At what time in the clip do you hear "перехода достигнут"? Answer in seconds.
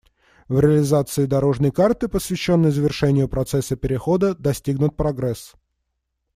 3.75-4.97